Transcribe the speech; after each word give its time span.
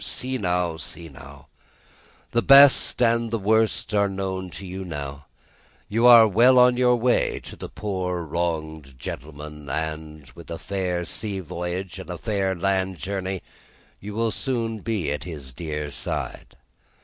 See 0.03 0.39
now, 0.39 0.77
see 0.77 1.09
now! 1.09 1.45
The 2.31 2.41
best 2.41 2.99
and 3.03 3.29
the 3.29 3.37
worst 3.37 3.93
are 3.93 4.09
known 4.09 4.49
to 4.49 4.65
you, 4.65 4.83
now. 4.83 5.25
You 5.89 6.07
are 6.07 6.27
well 6.27 6.57
on 6.57 6.75
your 6.75 6.95
way 6.95 7.39
to 7.43 7.55
the 7.55 7.69
poor 7.69 8.23
wronged 8.23 8.97
gentleman, 8.97 9.69
and, 9.69 10.27
with 10.33 10.49
a 10.49 10.57
fair 10.57 11.05
sea 11.05 11.39
voyage, 11.39 11.99
and 11.99 12.09
a 12.09 12.17
fair 12.17 12.55
land 12.55 12.97
journey, 12.97 13.43
you 13.99 14.15
will 14.15 14.31
be 14.31 14.35
soon 14.35 15.09
at 15.11 15.25
his 15.25 15.53
dear 15.53 15.91
side." 15.91 16.57